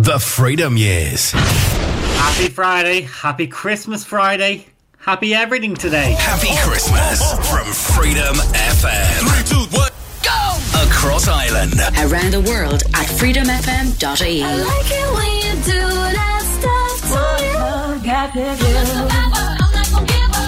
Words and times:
The 0.00 0.20
Freedom 0.20 0.76
Years. 0.76 1.32
Happy 1.32 2.48
Friday. 2.50 3.00
Happy 3.00 3.48
Christmas 3.48 4.04
Friday. 4.04 4.66
Happy 4.98 5.34
everything 5.34 5.74
today. 5.74 6.12
Happy 6.12 6.54
Christmas 6.62 7.20
from 7.50 7.66
Freedom 7.96 8.36
FM. 8.54 9.18
Three, 9.26 9.42
two, 9.42 9.76
one, 9.76 9.90
go! 10.22 10.86
Across 10.86 11.26
Ireland. 11.26 11.80
Around 11.98 12.30
the 12.30 12.40
world 12.48 12.84
at 12.94 13.08
freedomfm.ie. 13.08 14.42
I 14.44 14.54
like 14.54 14.86
it 14.88 15.14
when 15.14 15.32
you 15.42 15.54
do 15.64 15.80
that 16.14 16.42
stuff 16.46 17.00
to 17.10 17.18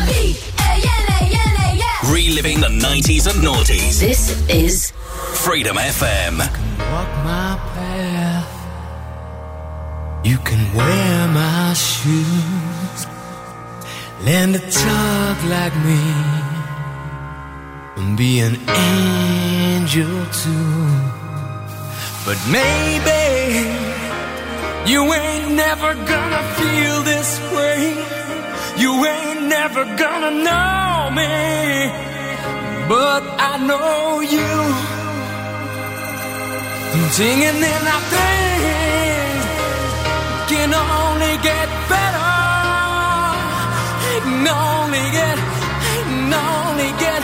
me. 0.06 0.34
Hey, 0.60 0.78
yeah, 0.84 1.00
yeah, 1.08 1.26
yeah, 1.28 1.74
yeah, 1.74 2.04
yeah. 2.04 2.12
Reliving 2.14 2.60
the 2.60 2.68
90s 2.68 3.26
and 3.26 3.42
noughties. 3.44 3.98
This 3.98 4.48
is 4.48 4.92
Freedom 5.34 5.76
FM. 5.76 6.38
You 10.22 10.36
can 10.38 10.76
wear 10.76 11.28
my 11.28 11.72
shoes. 11.72 13.06
Learn 14.26 14.52
to 14.52 14.58
talk 14.58 15.44
like 15.44 15.74
me. 15.76 16.02
And 17.96 18.18
be 18.18 18.40
an 18.40 18.56
angel 18.68 20.26
too. 20.42 20.86
But 22.26 22.38
maybe 22.52 23.22
you 24.90 25.10
ain't 25.10 25.52
never 25.52 25.94
gonna 25.94 26.42
feel 26.58 27.02
this 27.02 27.40
way. 27.56 27.80
You 28.76 28.92
ain't 29.06 29.44
never 29.48 29.84
gonna 29.96 30.32
know 30.46 31.10
me. 31.18 31.32
But 32.88 33.22
I 33.50 33.56
know 33.68 34.20
you. 34.20 34.52
I'm 36.92 37.08
singing 37.08 37.64
and 37.72 37.88
I 37.88 38.00
think 38.10 39.19
can 40.60 40.74
only 40.74 41.34
get 41.42 41.68
better. 41.88 42.32
It 44.12 44.22
can 44.24 44.46
only 44.46 45.06
get, 45.18 45.38
it 45.38 46.04
can 46.04 46.34
only 46.34 46.90
get, 47.04 47.22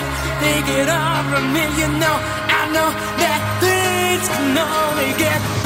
it 0.79 0.89
all 0.89 1.23
from 1.31 1.45
me. 1.53 1.65
You 1.81 1.89
know, 2.01 2.17
I 2.59 2.63
know 2.75 2.89
that 3.21 3.41
things 3.61 4.27
can 4.33 4.57
only 4.57 5.11
get 5.19 5.41
better. 5.41 5.66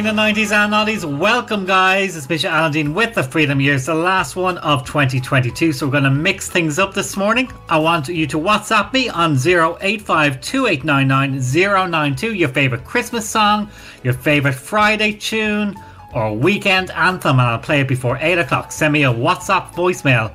Reliving 0.00 0.16
the 0.16 0.22
90s 0.42 0.52
and 0.52 0.72
90s. 0.72 1.18
Welcome, 1.18 1.66
guys. 1.66 2.16
It's 2.16 2.26
Misha 2.26 2.48
Alandine 2.48 2.94
with 2.94 3.14
the 3.14 3.22
Freedom 3.22 3.60
Years, 3.60 3.84
the 3.84 3.94
last 3.94 4.34
one 4.34 4.56
of 4.58 4.86
2022. 4.86 5.74
So, 5.74 5.84
we're 5.84 5.92
going 5.92 6.04
to 6.04 6.10
mix 6.10 6.48
things 6.48 6.78
up 6.78 6.94
this 6.94 7.18
morning. 7.18 7.52
I 7.68 7.76
want 7.76 8.08
you 8.08 8.26
to 8.28 8.38
WhatsApp 8.38 8.94
me 8.94 9.10
on 9.10 9.36
085 9.36 10.40
092, 10.40 12.32
your 12.32 12.48
favourite 12.48 12.82
Christmas 12.86 13.28
song, 13.28 13.68
your 14.02 14.14
favourite 14.14 14.54
Friday 14.54 15.12
tune, 15.12 15.76
or 16.14 16.34
weekend 16.34 16.90
anthem, 16.92 17.38
and 17.38 17.48
I'll 17.48 17.58
play 17.58 17.80
it 17.80 17.88
before 17.88 18.16
8 18.22 18.38
o'clock. 18.38 18.72
Send 18.72 18.94
me 18.94 19.04
a 19.04 19.12
WhatsApp 19.12 19.74
voicemail 19.74 20.32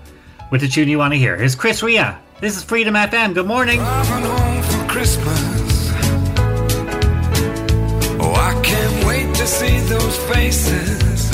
with 0.51 0.61
the 0.61 0.67
tune 0.67 0.89
you 0.89 0.99
want 0.99 1.13
to 1.13 1.17
hear. 1.17 1.35
Here's 1.37 1.55
Chris 1.55 1.81
Rea. 1.81 2.13
This 2.39 2.55
is 2.55 2.63
Freedom 2.63 2.93
FM. 2.93 3.33
Good 3.33 3.47
morning. 3.47 3.79
Oh, 8.21 8.33
I 8.35 8.61
can't 8.63 8.94
to 9.45 9.51
see 9.51 9.79
those 9.81 10.17
faces. 10.29 11.29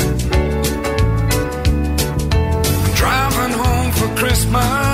Driving 2.99 3.53
home 3.63 3.91
for 3.93 4.09
Christmas, 4.19 4.90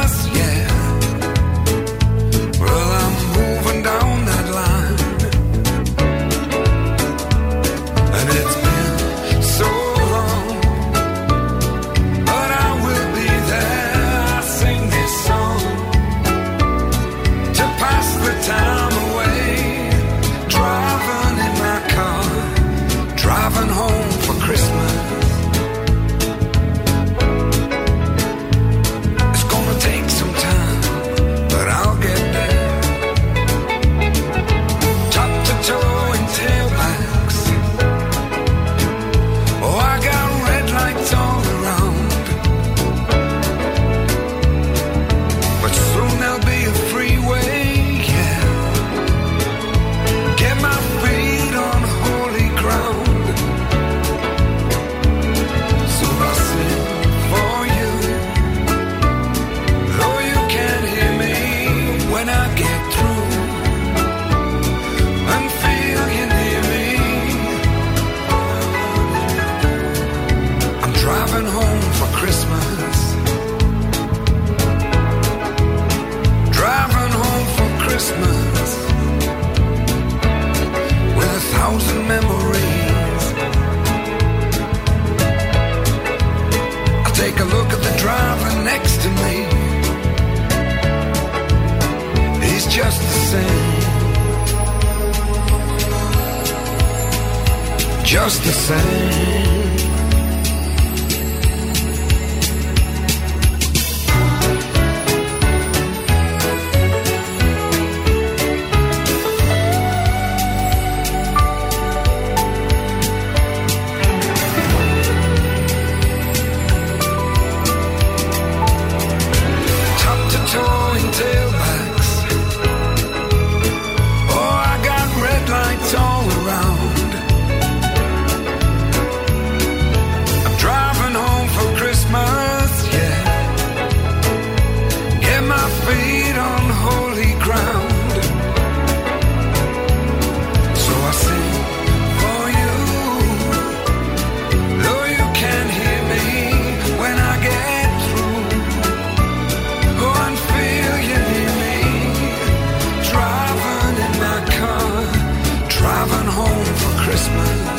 driving 155.77 156.27
home 156.27 156.65
for 156.75 157.03
Christmas. 157.03 157.76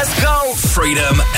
Let's 0.00 0.22
go. 0.22 0.54
Freedom 0.54 1.29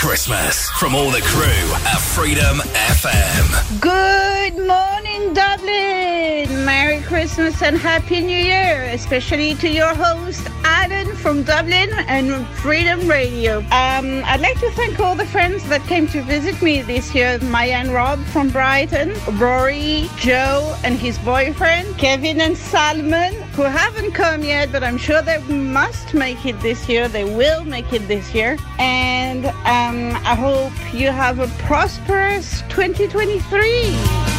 Christmas 0.00 0.66
from 0.78 0.94
all 0.94 1.10
the 1.10 1.20
crew 1.20 1.44
at 1.84 1.98
Freedom 1.98 2.56
FM. 2.72 3.80
Good 3.82 4.56
morning, 4.66 5.34
Dublin. 5.34 6.64
Merry 6.64 7.02
Christmas 7.02 7.60
and 7.60 7.76
Happy 7.76 8.22
New 8.22 8.34
Year, 8.34 8.88
especially 8.94 9.54
to 9.56 9.68
your 9.68 9.94
host, 9.94 10.48
Alan 10.64 11.14
from 11.16 11.42
Dublin 11.42 11.90
and 12.08 12.46
Freedom 12.48 13.06
Radio. 13.06 13.58
Um, 13.58 14.22
I'd 14.24 14.40
like 14.40 14.58
to 14.60 14.70
thank 14.70 14.98
all 15.00 15.14
the 15.14 15.26
friends 15.26 15.68
that 15.68 15.82
came 15.82 16.06
to 16.08 16.22
visit 16.22 16.62
me 16.62 16.80
this 16.80 17.14
year 17.14 17.38
Maya 17.40 17.74
and 17.74 17.92
Rob 17.92 18.24
from 18.32 18.48
Brighton, 18.48 19.12
Rory, 19.38 20.08
Joe 20.16 20.74
and 20.82 20.98
his 20.98 21.18
boyfriend, 21.18 21.98
Kevin 21.98 22.40
and 22.40 22.56
Salman, 22.56 23.34
who 23.52 23.62
haven't 23.62 24.12
come 24.12 24.42
yet, 24.42 24.72
but 24.72 24.82
I'm 24.82 24.98
sure 24.98 25.22
they 25.22 25.38
must 25.42 26.14
make 26.14 26.44
it 26.46 26.60
this 26.60 26.88
year. 26.88 27.08
They 27.08 27.24
will 27.24 27.64
make 27.64 27.92
it 27.92 28.06
this 28.08 28.34
year. 28.34 28.56
And 28.78 29.46
um, 29.46 30.16
I 30.24 30.34
hope 30.34 30.72
you 30.94 31.10
have 31.10 31.38
a 31.38 31.48
prosperous 31.64 32.62
2023. 32.68 34.29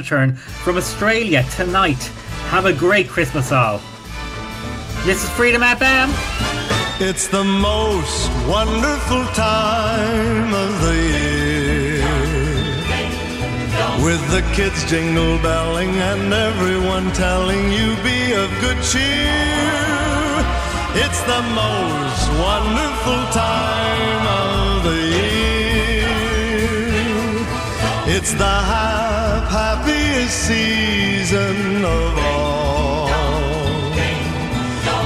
Return 0.00 0.34
from 0.64 0.76
Australia 0.78 1.42
tonight. 1.56 2.02
Have 2.54 2.64
a 2.64 2.72
great 2.72 3.06
Christmas, 3.08 3.52
all. 3.52 3.80
This 5.04 5.22
is 5.22 5.30
Freedom 5.30 5.62
FM. 5.62 6.08
It's 7.08 7.28
the 7.28 7.44
most 7.44 8.28
wonderful 8.48 9.24
time 9.34 10.50
of 10.64 10.70
the 10.84 10.96
year. 11.16 12.00
With 14.06 14.22
the 14.34 14.42
kids 14.56 14.80
jingle 14.90 15.36
belling 15.38 15.92
and 16.10 16.32
everyone 16.32 17.12
telling 17.12 17.64
you 17.70 17.88
be 18.08 18.32
of 18.42 18.48
good 18.64 18.80
cheer. 18.90 19.60
It's 21.04 21.22
the 21.32 21.42
most 21.62 22.24
wonderful 22.48 23.20
time 23.36 24.24
of 24.40 24.59
It's 28.12 28.32
the 28.32 28.56
hap- 28.72 29.48
happiest 29.48 30.36
season 30.48 31.84
of 31.84 32.18
all. 32.18 33.06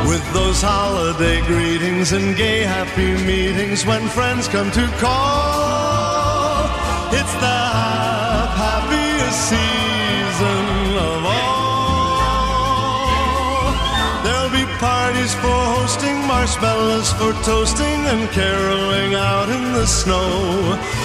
With 0.09 0.25
those 0.33 0.63
holiday 0.63 1.43
greetings 1.43 2.13
and 2.13 2.35
gay 2.35 2.63
happy 2.63 3.13
meetings 3.27 3.85
when 3.85 4.09
friends 4.09 4.49
come 4.49 4.71
to 4.71 4.87
call. 5.05 6.65
It's 7.13 7.35
the 7.45 7.61
hap- 7.79 8.57
happiest 8.65 9.41
season 9.53 10.65
of 11.11 11.21
all. 11.37 12.55
There'll 14.25 14.55
be 14.61 14.65
parties 14.81 15.35
for 15.43 15.61
hosting, 15.77 16.17
marshmallows 16.27 17.13
for 17.19 17.35
toasting, 17.45 18.01
and 18.13 18.31
caroling 18.31 19.15
out 19.15 19.51
in 19.51 19.75
the 19.75 19.87
snow. 19.87 20.79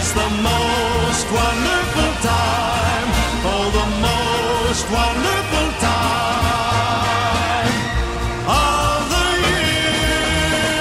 Yes, 0.00 0.12
the 0.12 0.30
most 0.40 1.26
wonderful 1.30 2.12
time. 2.24 3.08
Oh, 3.44 3.68
the 3.80 3.86
most 4.00 4.84
wonderful 4.88 5.68
time 5.84 7.74
of 8.48 9.00
the 9.12 9.26
year. 9.44 10.80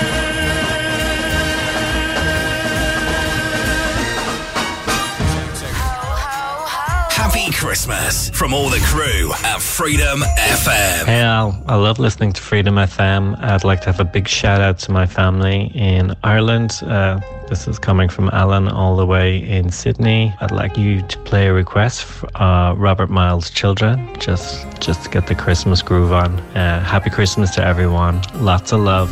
Happy 7.11 7.51
Christmas 7.51 8.29
from 8.29 8.53
all 8.53 8.69
the 8.69 8.79
crew 8.85 9.33
at 9.43 9.59
Freedom 9.61 10.19
FM. 10.21 11.05
Hey 11.05 11.19
Al, 11.19 11.61
I 11.67 11.75
love 11.75 11.99
listening 11.99 12.31
to 12.31 12.41
Freedom 12.41 12.75
FM. 12.75 13.37
I'd 13.43 13.65
like 13.65 13.81
to 13.81 13.87
have 13.87 13.99
a 13.99 14.05
big 14.05 14.29
shout 14.29 14.61
out 14.61 14.79
to 14.79 14.91
my 14.93 15.05
family 15.05 15.71
in 15.75 16.15
Ireland. 16.23 16.81
Uh, 16.85 17.19
this 17.49 17.67
is 17.67 17.79
coming 17.79 18.09
from 18.09 18.29
Alan 18.29 18.67
all 18.67 18.95
the 18.95 19.05
way 19.05 19.37
in 19.37 19.71
Sydney. 19.71 20.33
I'd 20.39 20.51
like 20.51 20.77
you 20.77 21.01
to 21.01 21.17
play 21.19 21.47
a 21.47 21.53
request 21.53 22.03
for 22.03 22.29
uh, 22.41 22.73
Robert 22.75 23.09
Miles' 23.09 23.49
Children, 23.49 24.15
just 24.19 24.65
just 24.79 25.03
to 25.03 25.09
get 25.09 25.27
the 25.27 25.35
Christmas 25.35 25.81
groove 25.81 26.11
on. 26.11 26.39
Uh, 26.55 26.83
happy 26.83 27.09
Christmas 27.09 27.49
to 27.55 27.65
everyone. 27.65 28.21
Lots 28.35 28.71
of 28.71 28.81
love. 28.81 29.09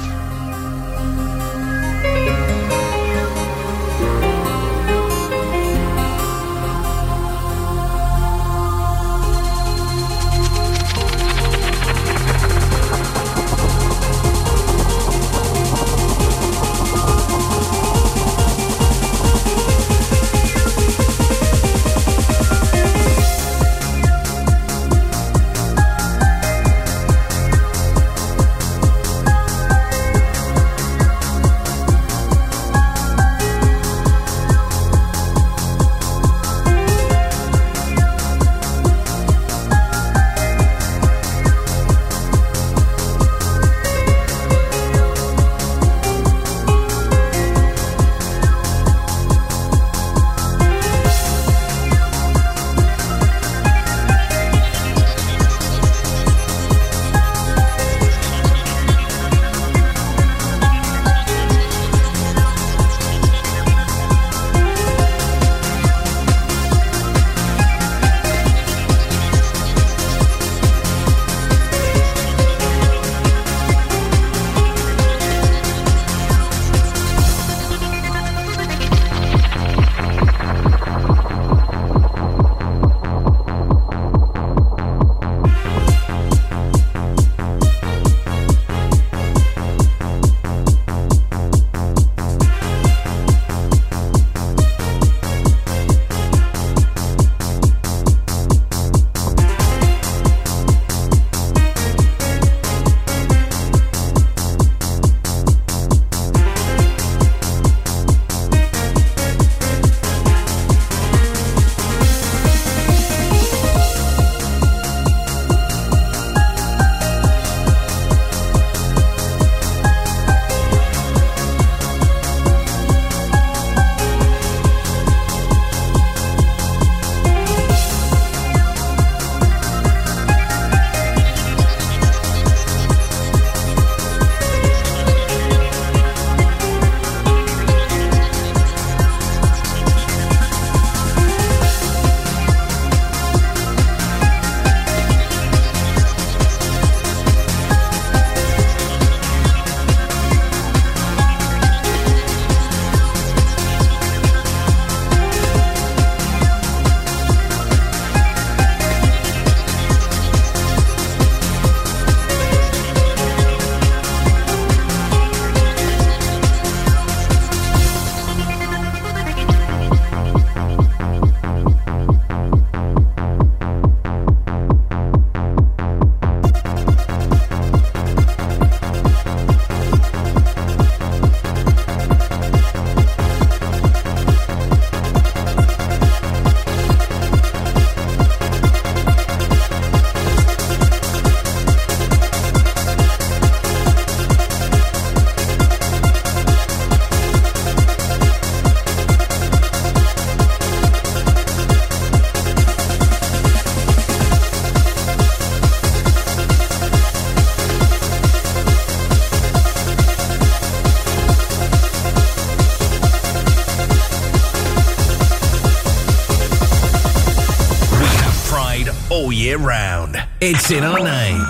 It's 220.50 220.72
in 220.72 220.82
our 220.86 220.98
name. 220.98 221.44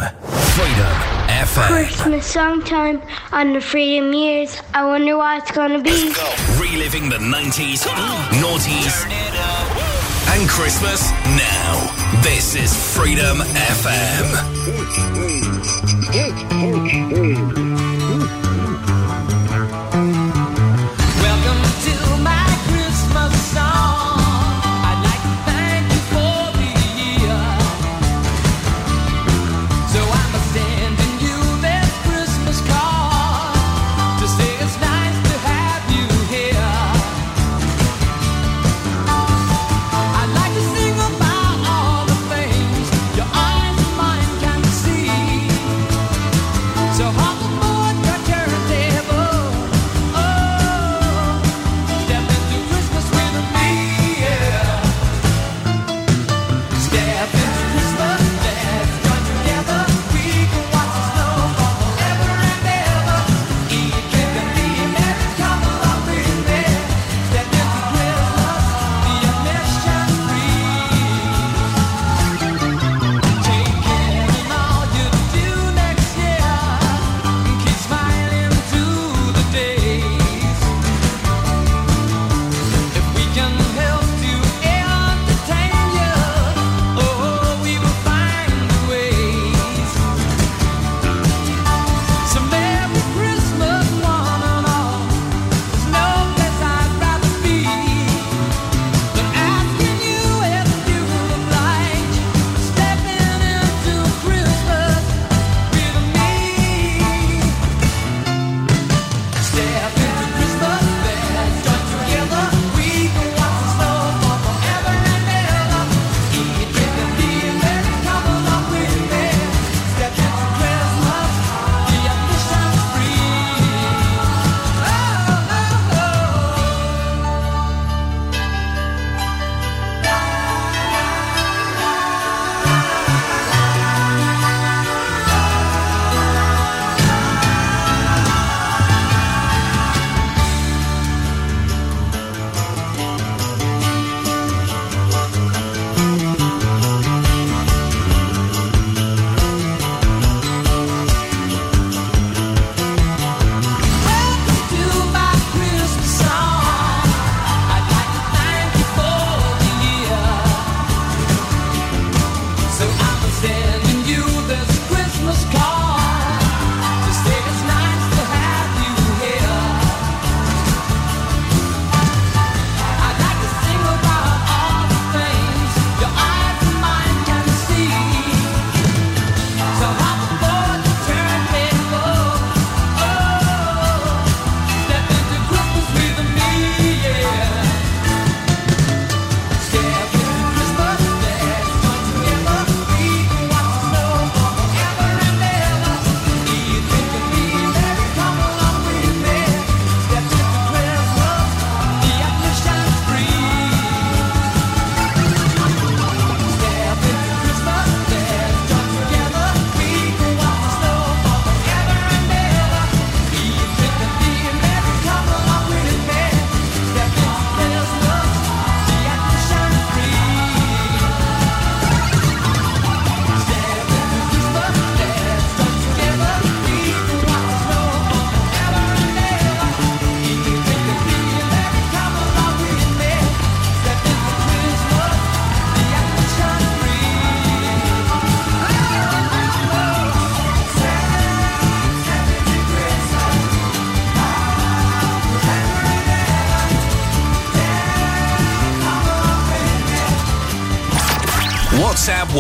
Freedom 0.58 0.94
FM. 1.30 1.68
Christmas 1.68 2.26
song 2.26 2.64
time 2.64 3.00
on 3.32 3.54
the 3.54 3.62
Freedom 3.62 4.12
Years. 4.12 4.60
I 4.74 4.86
wonder 4.86 5.16
what 5.18 5.44
it's 5.44 5.52
gonna 5.52 5.84
be. 5.84 6.12
Reliving 6.60 7.08
the 7.08 7.20
90s, 7.20 7.86
noughties, 8.42 9.06
and 10.34 10.50
Christmas 10.50 11.12
now. 11.38 11.94
This 12.24 12.56
is 12.56 12.74
Freedom 12.96 13.38
FM. 13.76 14.26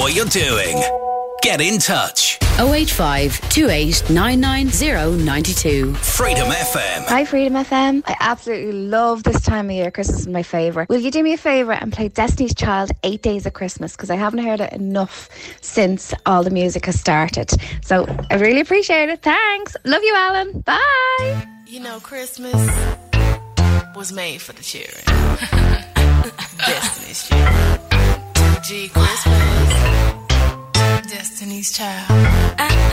What 0.07 0.15
you're 0.15 0.25
doing. 0.25 0.81
Get 1.41 1.59
in 1.59 1.79
touch. 1.79 2.37
085 2.57 3.41
28 3.49 4.09
990 4.09 5.25
92. 5.25 5.93
Freedom 5.95 6.47
FM. 6.47 7.05
Hi, 7.07 7.25
Freedom 7.25 7.53
FM. 7.55 8.03
I 8.05 8.15
absolutely 8.21 8.71
love 8.71 9.23
this 9.23 9.41
time 9.41 9.65
of 9.65 9.75
year. 9.75 9.91
Christmas 9.91 10.21
is 10.21 10.27
my 10.27 10.43
favourite. 10.43 10.87
Will 10.87 11.01
you 11.01 11.11
do 11.11 11.21
me 11.21 11.33
a 11.33 11.37
favour 11.37 11.73
and 11.73 11.91
play 11.91 12.07
Destiny's 12.07 12.55
Child 12.55 12.91
Eight 13.03 13.21
Days 13.21 13.45
of 13.45 13.51
Christmas? 13.51 13.97
Because 13.97 14.09
I 14.09 14.15
haven't 14.15 14.39
heard 14.39 14.61
it 14.61 14.71
enough 14.71 15.29
since 15.59 16.13
all 16.25 16.41
the 16.41 16.51
music 16.51 16.85
has 16.85 16.97
started. 16.97 17.51
So 17.81 18.05
I 18.31 18.35
really 18.35 18.61
appreciate 18.61 19.09
it. 19.09 19.21
Thanks. 19.21 19.75
Love 19.83 20.03
you, 20.03 20.13
Alan. 20.15 20.61
Bye. 20.61 21.47
You 21.65 21.81
know, 21.81 21.99
Christmas 21.99 22.55
was 23.93 24.13
made 24.13 24.41
for 24.41 24.53
the 24.53 24.63
children. 24.63 25.03
Destiny's 26.65 27.27
Child. 27.27 27.86
G 28.63 28.89
Christmas, 28.89 29.73
Destiny's 31.07 31.71
Child. 31.71 32.05
Uh-huh. 32.59 32.87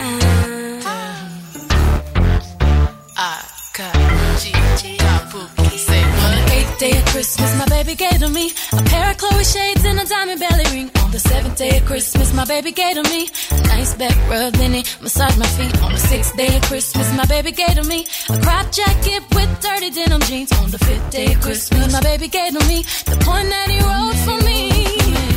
Day 6.76 6.98
of 6.98 7.04
Christmas, 7.06 7.56
my 7.56 7.66
baby 7.66 7.94
gave 7.94 8.18
to 8.18 8.28
me 8.28 8.50
a 8.72 8.82
pair 8.82 9.10
of 9.10 9.16
Chloe 9.16 9.44
shades 9.44 9.84
and 9.84 9.98
a 10.00 10.04
diamond 10.04 10.40
belly 10.40 10.64
ring. 10.72 10.90
On 11.02 11.10
the 11.12 11.20
seventh 11.20 11.56
day 11.56 11.78
of 11.78 11.84
Christmas, 11.86 12.34
my 12.34 12.44
baby 12.44 12.72
gave 12.72 12.96
to 12.96 13.02
me 13.04 13.28
a 13.52 13.60
nice 13.68 13.94
back 13.94 14.16
rub, 14.28 14.52
then 14.54 14.72
he 14.74 14.84
massaged 15.00 15.38
my 15.38 15.46
feet. 15.46 15.82
On 15.82 15.92
the 15.92 15.98
sixth 15.98 16.36
day 16.36 16.54
of 16.56 16.62
Christmas, 16.62 17.16
my 17.16 17.24
baby 17.26 17.52
gave 17.52 17.76
to 17.76 17.84
me 17.84 18.04
a 18.28 18.38
crop 18.42 18.70
jacket 18.72 19.22
with 19.34 19.48
dirty 19.62 19.90
denim 19.90 20.20
jeans. 20.22 20.52
On 20.60 20.70
the 20.70 20.78
fifth 20.78 21.10
day 21.10 21.32
of 21.32 21.40
Christmas, 21.40 21.92
my 21.92 22.00
baby 22.02 22.28
gave 22.28 22.52
to 22.58 22.66
me 22.66 22.82
the 23.06 23.16
point 23.24 23.48
that 23.48 23.70
he 23.70 23.78
wrote 23.78 24.18
for 24.26 24.44
me. 24.44 25.03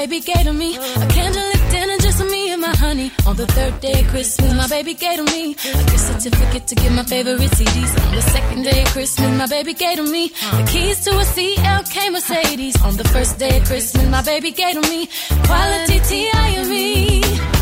baby 0.00 0.20
gave 0.20 0.44
to 0.44 0.52
me 0.54 0.76
a 0.76 1.06
candlelit 1.14 1.70
dinner 1.70 1.98
just 1.98 2.16
for 2.18 2.24
me 2.24 2.52
and 2.52 2.62
my 2.62 2.74
honey. 2.84 3.12
On 3.26 3.36
the 3.36 3.46
third 3.48 3.80
day 3.80 4.00
of 4.00 4.06
Christmas, 4.08 4.50
my 4.54 4.66
baby 4.66 4.94
gave 4.94 5.16
to 5.16 5.24
me 5.24 5.52
a 5.52 5.82
gift 5.90 6.04
certificate 6.10 6.66
to 6.68 6.74
get 6.74 6.90
my 6.92 7.04
favorite 7.04 7.52
CDs. 7.58 7.92
On 8.06 8.14
the 8.14 8.22
second 8.22 8.62
day 8.62 8.82
of 8.82 8.88
Christmas, 8.88 9.30
my 9.36 9.46
baby 9.46 9.74
gave 9.74 9.96
to 9.96 10.06
me 10.14 10.28
the 10.28 10.64
keys 10.72 11.04
to 11.04 11.10
a 11.10 11.24
CLK 11.34 12.12
Mercedes. 12.12 12.82
On 12.82 12.96
the 12.96 13.08
first 13.14 13.38
day 13.38 13.58
of 13.58 13.64
Christmas, 13.66 14.06
my 14.08 14.22
baby 14.22 14.50
gave 14.52 14.74
to 14.80 14.82
me 14.88 15.06
quality 15.44 15.98
T.I. 16.08 16.48
and 16.60 16.70
me. 16.70 17.59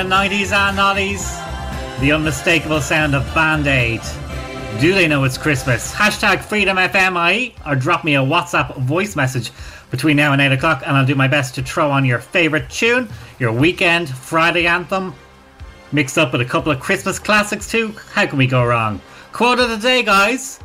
90s 0.00 0.52
and 0.52 0.78
90s, 0.78 2.00
the 2.00 2.12
unmistakable 2.12 2.80
sound 2.80 3.14
of 3.14 3.22
Band 3.34 3.66
Aid. 3.66 4.00
Do 4.80 4.94
they 4.94 5.06
know 5.06 5.24
it's 5.24 5.36
Christmas? 5.36 5.92
Hashtag 5.92 6.38
FreedomFMIE 6.38 7.54
or 7.66 7.76
drop 7.76 8.02
me 8.02 8.16
a 8.16 8.20
WhatsApp 8.20 8.76
voice 8.78 9.14
message 9.16 9.50
between 9.90 10.16
now 10.16 10.32
and 10.32 10.40
8 10.40 10.52
o'clock 10.52 10.82
and 10.86 10.96
I'll 10.96 11.04
do 11.04 11.14
my 11.14 11.28
best 11.28 11.54
to 11.56 11.62
throw 11.62 11.90
on 11.90 12.04
your 12.04 12.18
favourite 12.18 12.70
tune, 12.70 13.08
your 13.38 13.52
weekend 13.52 14.08
Friday 14.08 14.66
anthem, 14.66 15.14
mixed 15.92 16.16
up 16.16 16.32
with 16.32 16.40
a 16.40 16.46
couple 16.46 16.72
of 16.72 16.80
Christmas 16.80 17.18
classics 17.18 17.70
too. 17.70 17.94
How 18.12 18.26
can 18.26 18.38
we 18.38 18.46
go 18.46 18.64
wrong? 18.64 19.00
Quote 19.32 19.60
of 19.60 19.68
the 19.68 19.76
day, 19.76 20.02
guys 20.02 20.60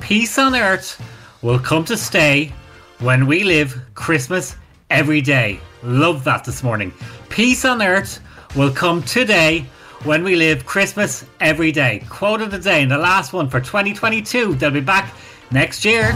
Peace 0.00 0.38
on 0.38 0.54
earth 0.54 1.02
will 1.42 1.58
come 1.58 1.84
to 1.84 1.96
stay 1.96 2.52
when 3.00 3.26
we 3.26 3.44
live 3.44 3.80
Christmas 3.94 4.56
every 4.88 5.20
day. 5.20 5.60
Love 5.82 6.24
that 6.24 6.44
this 6.44 6.62
morning. 6.62 6.92
Peace 7.28 7.64
on 7.64 7.82
earth 7.82 8.20
will 8.54 8.72
come 8.72 9.02
today 9.02 9.66
when 10.04 10.24
we 10.24 10.36
live 10.36 10.66
Christmas 10.66 11.24
every 11.40 11.72
day. 11.72 12.02
Quote 12.08 12.40
of 12.40 12.50
the 12.50 12.58
day, 12.58 12.82
and 12.82 12.90
the 12.90 12.98
last 12.98 13.32
one 13.32 13.48
for 13.48 13.60
2022. 13.60 14.54
They'll 14.54 14.70
be 14.70 14.80
back 14.80 15.14
next 15.50 15.84
year. 15.84 16.14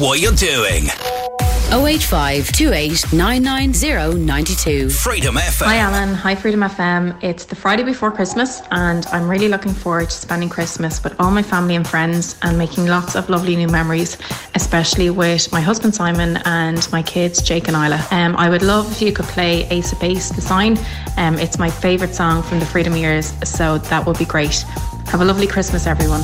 What 0.00 0.18
you're 0.18 0.32
doing. 0.32 0.84
085 1.70 2.52
28 2.52 3.12
990 3.12 4.88
Freedom 4.88 5.34
FM. 5.36 5.66
Hi 5.66 5.76
Alan, 5.76 6.14
hi 6.14 6.34
Freedom 6.34 6.60
FM. 6.60 7.22
It's 7.22 7.44
the 7.44 7.54
Friday 7.54 7.82
before 7.82 8.10
Christmas, 8.10 8.62
and 8.70 9.06
I'm 9.08 9.28
really 9.28 9.48
looking 9.48 9.74
forward 9.74 10.08
to 10.08 10.16
spending 10.16 10.48
Christmas 10.48 11.04
with 11.04 11.20
all 11.20 11.30
my 11.30 11.42
family 11.42 11.76
and 11.76 11.86
friends 11.86 12.36
and 12.42 12.56
making 12.56 12.86
lots 12.86 13.14
of 13.14 13.28
lovely 13.28 13.54
new 13.56 13.68
memories, 13.68 14.16
especially 14.54 15.10
with 15.10 15.52
my 15.52 15.60
husband 15.60 15.94
Simon 15.94 16.38
and 16.46 16.90
my 16.90 17.02
kids 17.02 17.42
Jake 17.42 17.68
and 17.68 17.76
Isla. 17.76 18.04
Um, 18.10 18.34
I 18.36 18.48
would 18.48 18.62
love 18.62 18.90
if 18.90 19.02
you 19.02 19.12
could 19.12 19.26
play 19.26 19.68
Ace 19.68 19.92
of 19.92 20.00
Base, 20.00 20.30
The 20.30 20.40
Sign. 20.40 20.78
Um, 21.18 21.38
it's 21.38 21.58
my 21.58 21.68
favourite 21.68 22.14
song 22.14 22.42
from 22.42 22.58
the 22.58 22.66
Freedom 22.66 22.96
years, 22.96 23.34
so 23.44 23.76
that 23.78 24.06
would 24.06 24.18
be 24.18 24.24
great. 24.24 24.62
Have 25.06 25.20
a 25.20 25.24
lovely 25.26 25.46
Christmas, 25.46 25.86
everyone. 25.86 26.22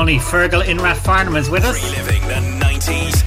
Tony. 0.00 0.16
Fergal 0.16 0.66
in 0.66 0.78
Rathfarnham 0.78 1.36
is 1.36 1.50
with 1.50 1.62
us. 1.62 1.76
Reliving 1.90 2.22
the 2.22 2.64
90s. 2.64 3.22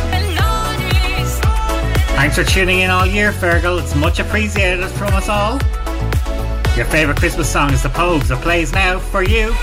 Thanks 2.16 2.36
for 2.36 2.44
tuning 2.44 2.80
in 2.80 2.90
all 2.90 3.06
year, 3.06 3.32
Fergal. 3.32 3.80
It's 3.80 3.94
much 3.94 4.20
appreciated 4.20 4.88
from 4.88 5.14
us 5.14 5.30
all. 5.30 5.60
Your 6.76 6.86
favourite 6.86 7.20
Christmas 7.20 7.48
song 7.48 7.72
is 7.74 7.84
The 7.84 7.90
Pogues. 7.90 8.32
It 8.32 8.42
plays 8.42 8.72
now 8.74 8.98
for 8.98 9.22
you. 9.22 9.54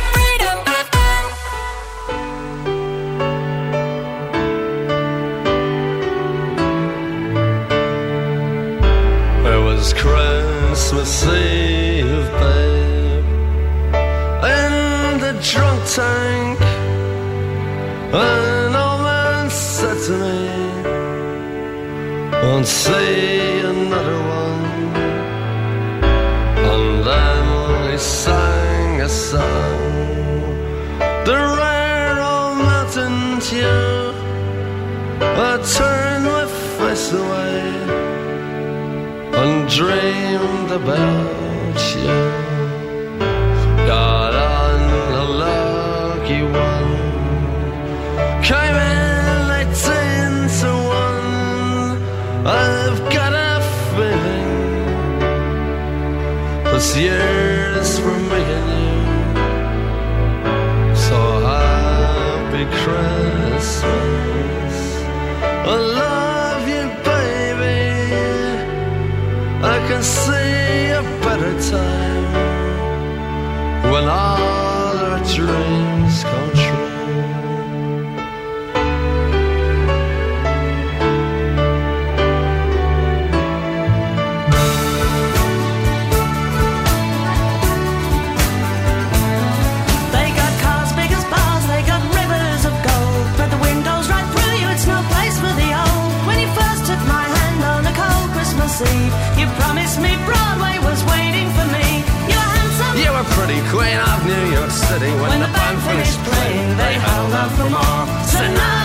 It 9.50 9.60
was 9.64 9.92
Christmas 9.94 11.24
song, 29.30 30.50
the 31.24 31.38
rare 31.60 32.18
old 32.32 32.56
mountain 32.70 33.18
tune. 33.48 34.14
I 35.22 35.52
turned 35.76 36.24
my 36.34 36.46
face 36.76 37.08
away 37.22 37.62
and 39.40 39.56
dreamed 39.78 40.70
about 40.80 41.78
you. 41.94 42.18
Got 43.92 44.32
on 44.34 44.80
a 45.22 45.26
lucky 45.44 46.42
one, 46.42 46.92
came 48.50 48.76
in 48.92 49.46
eighteen 49.60 50.32
to 50.58 50.70
one. 51.06 51.94
I've 52.64 53.00
got 53.16 53.32
a 53.50 53.54
feeling 53.94 54.50
this 56.72 56.88
year's 56.96 57.39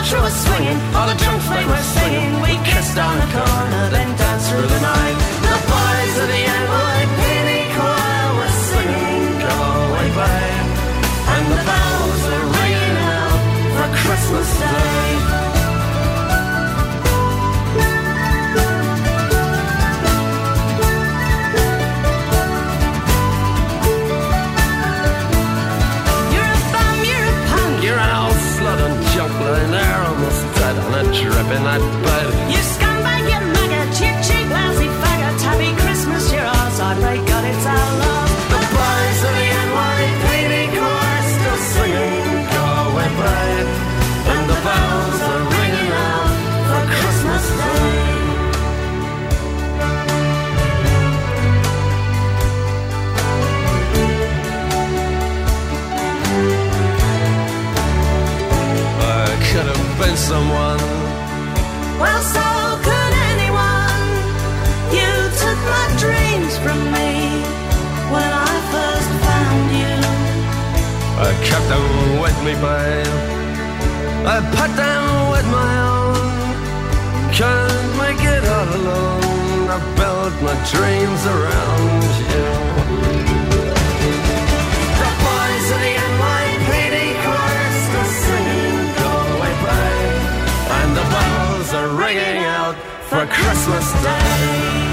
Sinatra 0.06 0.22
was 0.22 0.34
swinging, 0.45 0.78
all 0.93 1.08
the 1.08 1.16
drunks 1.16 1.49
they 1.49 1.66
were 1.66 1.78
singing. 1.78 2.39
We 2.41 2.58
kissed 2.64 2.97
on 2.97 3.18
the 3.18 3.26
corner, 3.34 3.44
I 74.26 74.38
put 74.58 74.72
them 74.76 75.03
with 75.34 75.47
my 75.60 75.72
own. 75.93 76.16
Can't 77.39 77.89
make 78.03 78.22
it 78.36 78.43
all 78.56 78.70
alone. 78.80 79.70
I 79.76 79.80
built 79.99 80.36
my 80.47 80.56
dreams 80.72 81.22
around 81.36 82.03
you. 82.32 82.47
The 85.01 85.12
boys 85.26 85.68
the 85.84 85.95
still 87.86 88.10
singing, 88.24 88.80
"Go 89.01 89.12
away, 89.34 89.53
babe," 89.66 90.24
and 90.80 90.89
the 90.99 91.06
bells 91.14 91.70
are 91.80 91.89
ringing 92.03 92.45
out 92.45 92.76
for 93.10 93.24
Christmas 93.38 93.88
Day. 94.01 94.84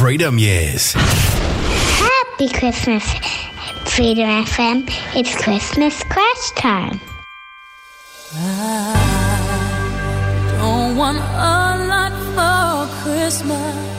Freedom 0.00 0.38
Years. 0.38 0.94
Happy 0.96 2.48
Christmas, 2.48 3.04
Freedom 3.84 4.30
FM. 4.46 4.88
It's 5.14 5.36
Christmas 5.36 6.02
crash 6.04 6.50
time. 6.52 6.98
I 8.34 8.96
Don't 10.56 10.96
want 10.96 11.18
a 11.18 11.84
lot 11.84 12.16
for 12.32 12.88
Christmas. 13.02 13.89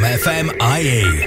from 0.00 0.08
FMIE. 0.08 1.22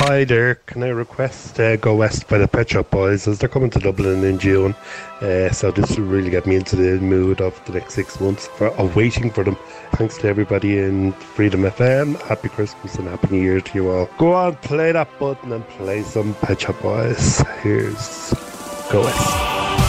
Hi 0.00 0.24
there, 0.24 0.56
can 0.66 0.82
I 0.82 0.88
request 0.88 1.60
uh, 1.60 1.76
Go 1.76 1.96
West 1.96 2.28
by 2.28 2.38
the 2.38 2.48
Pet 2.48 2.70
Shop 2.70 2.90
Boys 2.90 3.28
as 3.28 3.38
they're 3.38 3.48
coming 3.48 3.70
to 3.70 3.78
Dublin 3.78 4.24
in 4.24 4.38
June? 4.38 4.74
Uh, 5.20 5.50
so 5.50 5.70
this 5.70 5.96
will 5.96 6.06
really 6.06 6.30
get 6.30 6.46
me 6.46 6.56
into 6.56 6.76
the 6.76 6.98
mood 7.00 7.40
of 7.40 7.62
the 7.66 7.72
next 7.72 7.94
six 7.94 8.20
months 8.20 8.48
for, 8.48 8.68
of 8.78 8.96
waiting 8.96 9.30
for 9.30 9.44
them. 9.44 9.56
Thanks 9.92 10.18
to 10.18 10.28
everybody 10.28 10.78
in 10.78 11.12
Freedom 11.12 11.62
FM. 11.62 12.20
Happy 12.22 12.48
Christmas 12.48 12.96
and 12.96 13.08
Happy 13.08 13.28
New 13.36 13.42
Year 13.42 13.60
to 13.60 13.74
you 13.74 13.90
all. 13.90 14.08
Go 14.18 14.32
on, 14.32 14.56
play 14.56 14.92
that 14.92 15.16
button 15.18 15.52
and 15.52 15.66
play 15.68 16.02
some 16.02 16.34
Pet 16.34 16.60
Shop 16.60 16.80
Boys. 16.80 17.40
Here's 17.62 18.34
Go 18.90 19.02
West. 19.02 19.87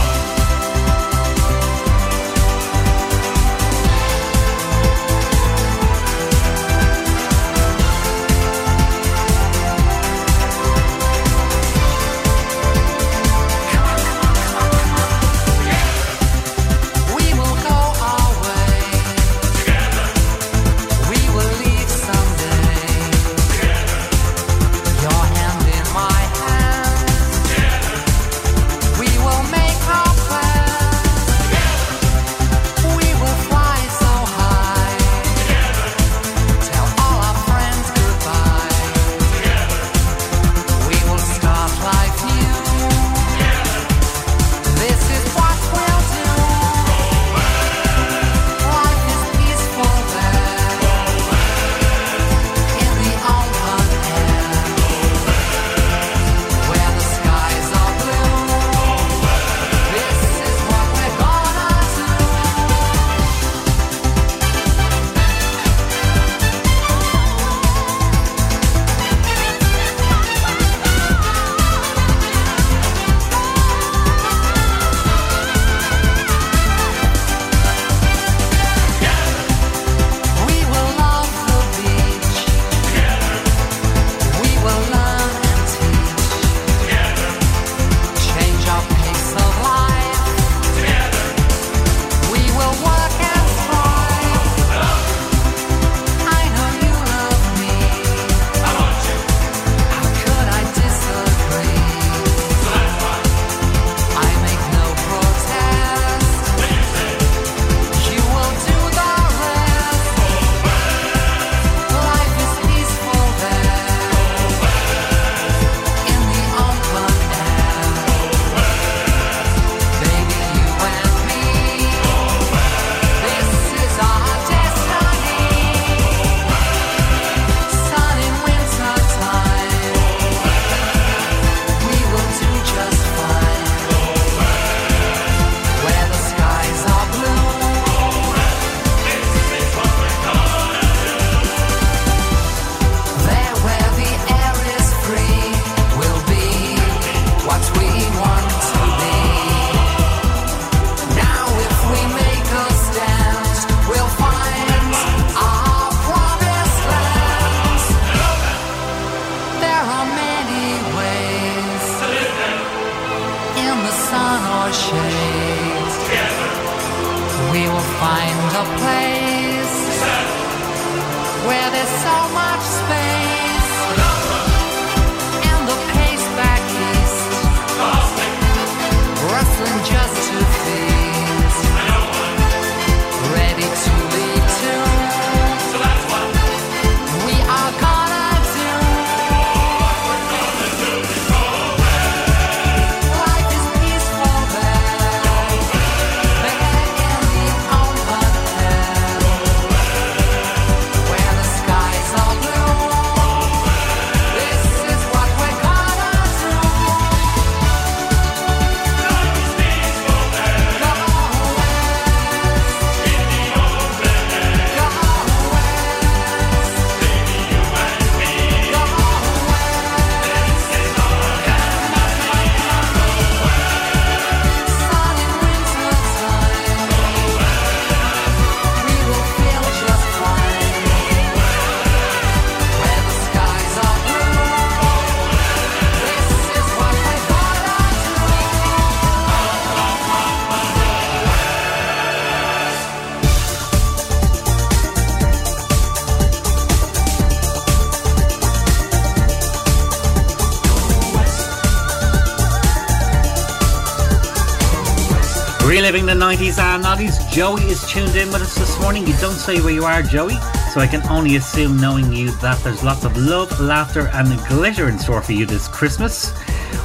reliving 255.91 256.05
the 256.05 256.25
90s 256.25 256.59
and 256.59 256.83
90s. 256.83 257.31
Joey 257.31 257.63
is 257.63 257.83
tuned 257.89 258.15
in 258.15 258.27
with 258.27 258.43
us 258.43 258.53
this 258.53 258.79
morning. 258.79 259.07
You 259.07 259.15
don't 259.17 259.31
say 259.31 259.59
where 259.59 259.73
you 259.73 259.85
are, 259.85 260.03
Joey, 260.03 260.35
so 260.71 260.81
I 260.81 260.85
can 260.85 261.01
only 261.09 261.35
assume, 261.35 261.81
knowing 261.81 262.13
you, 262.13 262.29
that 262.41 262.63
there's 262.63 262.83
lots 262.83 263.05
of 263.05 263.17
love, 263.17 263.59
laughter, 263.59 264.07
and 264.13 264.27
glitter 264.47 264.87
in 264.87 264.99
store 264.99 265.23
for 265.23 265.31
you 265.31 265.47
this 265.47 265.67
Christmas. 265.67 266.31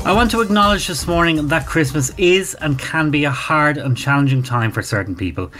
I 0.06 0.12
want 0.12 0.30
to 0.30 0.40
acknowledge 0.40 0.86
this 0.86 1.06
morning 1.06 1.48
that 1.48 1.66
Christmas 1.66 2.12
is 2.16 2.54
and 2.62 2.78
can 2.78 3.10
be 3.10 3.24
a 3.24 3.30
hard 3.30 3.76
and 3.76 3.94
challenging 3.94 4.42
time 4.42 4.72
for 4.72 4.80
certain 4.80 5.14
people, 5.14 5.52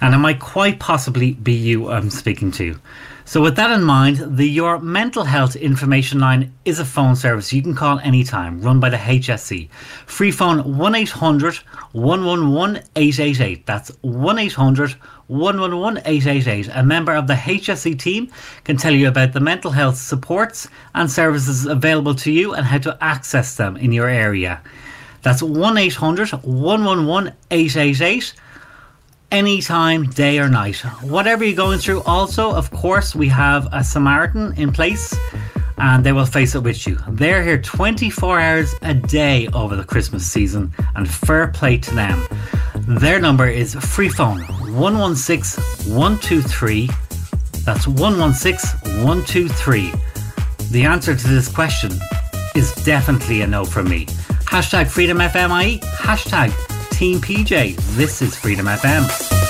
and 0.00 0.14
it 0.14 0.18
might 0.18 0.38
quite 0.38 0.78
possibly 0.78 1.32
be 1.32 1.54
you 1.54 1.90
I'm 1.90 2.08
speaking 2.08 2.52
to. 2.52 2.78
So, 3.24 3.40
with 3.40 3.54
that 3.54 3.70
in 3.70 3.84
mind, 3.84 4.36
the 4.36 4.48
Your 4.48 4.80
Mental 4.80 5.22
Health 5.22 5.54
Information 5.54 6.18
Line 6.18 6.52
is 6.64 6.80
a 6.80 6.84
phone 6.84 7.14
service 7.14 7.52
you 7.52 7.62
can 7.62 7.74
call 7.74 8.00
anytime, 8.00 8.60
run 8.60 8.80
by 8.80 8.90
the 8.90 8.96
HSE. 8.96 9.70
Free 10.06 10.32
phone 10.32 10.76
1 10.76 10.94
800 10.96 11.54
111 11.92 12.82
888. 12.96 13.64
That's 13.64 13.90
1 14.00 14.38
800 14.40 14.96
111 15.28 16.02
888. 16.04 16.70
A 16.74 16.82
member 16.82 17.14
of 17.14 17.28
the 17.28 17.34
HSE 17.34 17.96
team 17.96 18.28
can 18.64 18.76
tell 18.76 18.92
you 18.92 19.06
about 19.06 19.32
the 19.32 19.40
mental 19.40 19.70
health 19.70 19.98
supports 19.98 20.68
and 20.96 21.08
services 21.08 21.64
available 21.64 22.16
to 22.16 22.32
you 22.32 22.54
and 22.54 22.66
how 22.66 22.78
to 22.78 22.98
access 23.00 23.54
them 23.54 23.76
in 23.76 23.92
your 23.92 24.08
area. 24.08 24.60
That's 25.22 25.44
1 25.44 25.78
800 25.78 26.30
111 26.30 27.34
888 27.52 28.34
anytime, 29.32 30.04
day 30.10 30.38
or 30.38 30.48
night. 30.48 30.76
Whatever 31.02 31.42
you're 31.44 31.56
going 31.56 31.78
through, 31.78 32.02
also, 32.02 32.52
of 32.52 32.70
course, 32.70 33.14
we 33.14 33.28
have 33.28 33.66
a 33.72 33.82
Samaritan 33.82 34.52
in 34.56 34.72
place 34.72 35.16
and 35.78 36.04
they 36.04 36.12
will 36.12 36.26
face 36.26 36.54
it 36.54 36.62
with 36.62 36.86
you. 36.86 36.96
They're 37.08 37.42
here 37.42 37.60
24 37.60 38.38
hours 38.38 38.74
a 38.82 38.94
day 38.94 39.48
over 39.48 39.74
the 39.74 39.84
Christmas 39.84 40.24
season 40.24 40.72
and 40.94 41.10
fair 41.10 41.48
play 41.48 41.78
to 41.78 41.94
them. 41.94 42.24
Their 42.86 43.18
number 43.18 43.48
is 43.48 43.74
free 43.74 44.08
phone 44.08 44.40
116 44.74 45.92
123. 45.92 46.88
That's 47.64 47.88
116 47.88 49.04
123. 49.04 49.92
The 50.70 50.84
answer 50.84 51.16
to 51.16 51.28
this 51.28 51.48
question 51.48 51.92
is 52.54 52.74
definitely 52.84 53.40
a 53.40 53.46
no 53.46 53.64
from 53.64 53.88
me. 53.88 54.06
Hashtag 54.44 54.88
Freedom 54.88 55.18
FMIE, 55.18 55.80
hashtag 55.80 56.50
Team 57.02 57.20
PJ. 57.20 57.74
This 57.96 58.22
is 58.22 58.36
Freedom 58.36 58.66
FM. 58.66 59.41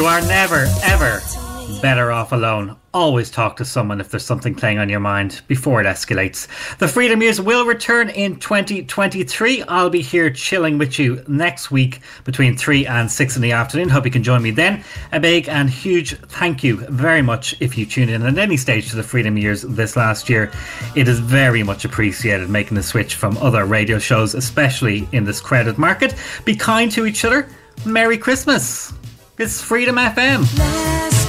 You 0.00 0.06
are 0.06 0.22
never, 0.22 0.66
ever 0.82 1.20
better 1.82 2.10
off 2.10 2.32
alone. 2.32 2.74
Always 2.94 3.30
talk 3.30 3.58
to 3.58 3.66
someone 3.66 4.00
if 4.00 4.10
there's 4.10 4.24
something 4.24 4.54
playing 4.54 4.78
on 4.78 4.88
your 4.88 4.98
mind 4.98 5.42
before 5.46 5.82
it 5.82 5.84
escalates. 5.84 6.48
The 6.78 6.88
Freedom 6.88 7.20
Years 7.20 7.38
will 7.38 7.66
return 7.66 8.08
in 8.08 8.36
2023. 8.36 9.62
I'll 9.64 9.90
be 9.90 10.00
here 10.00 10.30
chilling 10.30 10.78
with 10.78 10.98
you 10.98 11.22
next 11.28 11.70
week 11.70 12.00
between 12.24 12.56
3 12.56 12.86
and 12.86 13.12
6 13.12 13.36
in 13.36 13.42
the 13.42 13.52
afternoon. 13.52 13.90
Hope 13.90 14.06
you 14.06 14.10
can 14.10 14.22
join 14.22 14.40
me 14.40 14.52
then. 14.52 14.82
A 15.12 15.20
big 15.20 15.50
and 15.50 15.68
huge 15.68 16.16
thank 16.16 16.64
you 16.64 16.78
very 16.88 17.20
much 17.20 17.54
if 17.60 17.76
you 17.76 17.84
tune 17.84 18.08
in 18.08 18.22
at 18.22 18.38
any 18.38 18.56
stage 18.56 18.88
to 18.88 18.96
the 18.96 19.02
Freedom 19.02 19.36
Years 19.36 19.60
this 19.60 19.96
last 19.96 20.30
year. 20.30 20.50
It 20.96 21.08
is 21.08 21.18
very 21.18 21.62
much 21.62 21.84
appreciated 21.84 22.48
making 22.48 22.74
the 22.74 22.82
switch 22.82 23.16
from 23.16 23.36
other 23.36 23.66
radio 23.66 23.98
shows, 23.98 24.34
especially 24.34 25.06
in 25.12 25.24
this 25.24 25.42
credit 25.42 25.76
market. 25.76 26.14
Be 26.46 26.56
kind 26.56 26.90
to 26.92 27.04
each 27.04 27.26
other. 27.26 27.50
Merry 27.84 28.16
Christmas. 28.16 28.94
It's 29.40 29.62
Freedom 29.62 29.96
FM. 29.96 31.19